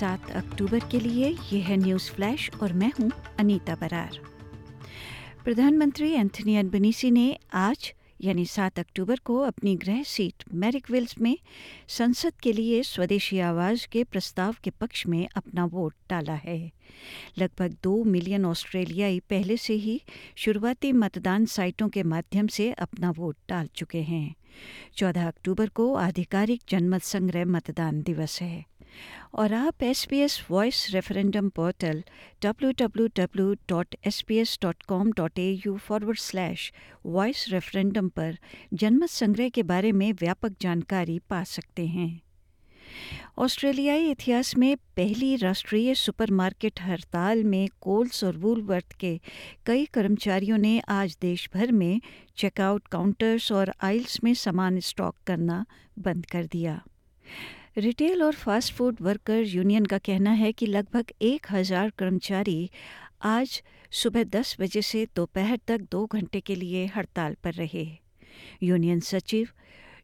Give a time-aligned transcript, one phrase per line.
[0.00, 4.20] सात अक्टूबर के लिए यह है न्यूज़ फ्लैश और मैं हूँ अनीता बरार।
[5.44, 11.38] प्रधानमंत्री एंथनी अल्बनीसी ने आज, यानी सात अक्टूबर को अपनी गृह सीट मैरिकविल्स में
[11.88, 16.70] संसद के लिए स्वदेशी आवाज़ के प्रस्ताव के पक्ष में अपना वोट डाला है।
[17.38, 20.02] लगभग दो मिलियन ऑस्ट्रेलियाई पहले से ही
[20.36, 24.34] शुरुआती मतदान साइटों के माध्यम से अपना वोट डाल चुके हैं।
[24.96, 28.69] चौदह अक्टूबर को आधिकारिक जनमत संग्रह मतदान दिवस है।
[29.34, 32.02] और आप S P S voice referendum portal
[32.42, 36.72] W W W dot S B S dot com dot A U forward slash
[37.06, 38.38] voice referendum पर
[38.74, 42.20] जनमत संग्रह के बारे में व्यापक जानकारी पा सकते हैं।
[43.38, 49.20] ऑस्ट्रेलियाई इतिहास में पहली राष्ट्रीय सुपरमार्केट हड़ताल में कोल्स और वूलवर्थ के
[49.66, 52.00] कई कर्मचारियों ने आज देश भर में
[52.36, 55.64] चेकआउट काउंटर्स और आइल्स में सामान स्टॉक करना
[55.98, 56.80] बंद कर दिया।
[57.76, 62.70] रिटेल और फास्ट फ़ूड वर्कर यूनियन का कहना है कि लगभग एक हज़ार कर्मचारी
[63.22, 67.86] आज सुबह दस बजे से दोपहर तक दो घंटे के लिए हड़ताल पर रहे।
[68.62, 69.48] यूनियन सचिव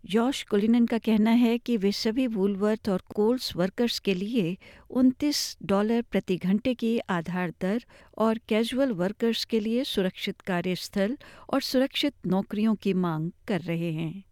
[0.07, 4.57] जॉश कुलिनन का कहना है कि वे सभी वूलवर्थ और कोल्स वर्कर्स के लिए
[4.97, 7.85] 29 डॉलर प्रति घंटे की आधार दर
[8.19, 11.17] और कैजुअल वर्कर्स के लिए सुरक्षित कार्यस्थल
[11.53, 14.25] और सुरक्षित नौकरियों की मांग कर रहे हैं।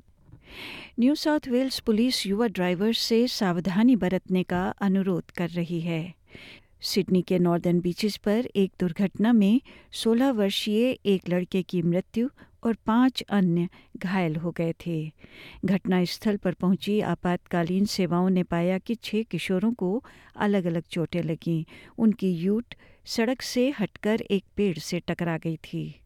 [1.00, 6.14] न्यू साउथ वेल्स पुलिस युवा ड्राइवर्स से सावधानी बरतने का अनुरोध कर रही है।
[6.80, 9.60] सिडनी के नॉर्दर्न बीचेस पर एक दुर्घटना में
[9.92, 12.28] 16 वर्षीय एक लड़के की मृत्यु
[12.64, 15.12] और पाँच अन्य घायल हो गए थे।
[15.64, 20.04] घटनास्थल पर पहुँची आपातकालीन सेवाओं ने पाया कि छह किशोरों को
[20.36, 21.64] अलग अलग चोटें लगीं।
[21.98, 22.74] उनकी यूट
[23.04, 26.00] सड़क से हटकर एक पेड़ से टकरा गई थी।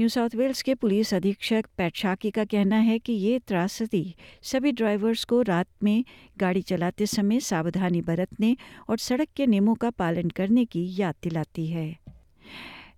[0.00, 5.24] न्यू साउथ वेल्स के पुलिस अधीक्षक पैटशाकी का कहना है कि ये त्रासदी सभी ड्राइवर्स
[5.24, 6.04] को रात में
[6.38, 8.56] गाड़ी चलाते समय सावधानी बरतने
[8.88, 11.96] और सड़क के नियमों का पालन करने की याद दिलाती है।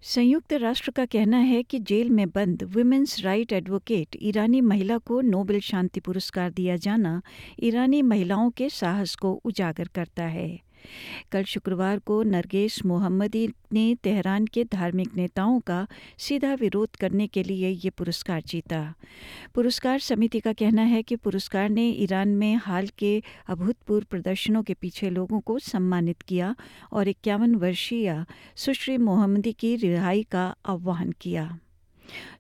[0.02, 5.20] संयुक्त राष्ट्र का कहना है कि जेल में बंद वुमेन्स राइट एडवोकेट ईरानी महिला को
[5.20, 7.20] नोबेल शांति पुरस्कार दिया जाना
[7.62, 10.60] ईरानी महिलाओं के साहस को उजागर करता है।
[11.32, 15.86] कल शुक्रवार को नरगेश मोहम्मदी ने तेहरान के धार्मिक नेताओं का
[16.18, 18.94] सीधा विरोध करने के लिए ये पुरस्कार जीता।
[19.54, 24.74] पुरस्कार समिति का कहना है कि पुरस्कार ने ईरान में हाल के अभूतपूर्व प्रदर्शनों के
[24.74, 26.56] पीछे लोगों को सम्मानित किया
[26.92, 28.24] और इक्यावन वर्षीय
[28.56, 31.58] सुश्री मोहम्मदी की रिहाई का आह्वान किया।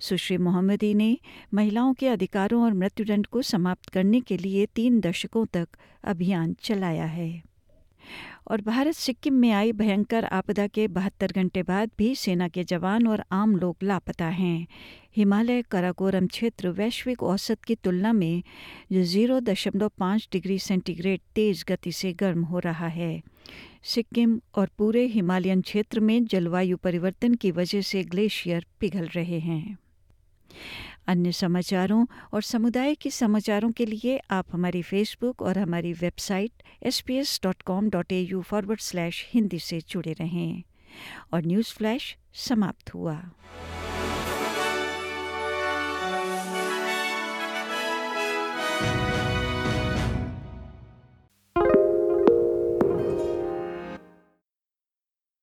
[0.00, 1.18] सुश्री मोहम्मदी ने
[1.54, 5.68] महिलाओं के अधिकारों और मृत्युदंड को समाप्त करने के लिए तीन दशकों तक
[6.04, 7.49] अभियान चलाया है।
[8.50, 13.06] और भारत सिक्किम में आई भयंकर आपदा के बहत्तर घंटे बाद भी सेना के जवान
[13.06, 14.66] और आम लोग लापता हैं।
[15.16, 18.42] हिमालय, कराकोरम क्षेत्र वैश्विक औसत की तुलना में
[18.92, 23.22] जो ज़ीरो दशमलव पाँच डिग्री सेंटीग्रेड तेज गति से गर्म हो रहा है।
[23.84, 29.78] सिक्किम और पूरे हिमालयन क्षेत्र में जलवायु परिवर्तन की वजह से ग्लेशियर पिघल रहे हैं।
[31.06, 37.00] अन्य समाचारों और समुदाय के समाचारों के लिए आप हमारी फेसबुक और हमारी website S
[37.00, 40.62] P S dot com dot A U forward slash Hindi से जुड़े रहें।
[41.32, 43.30] और न्यूज़ फ्लैश समाप्त हुआ।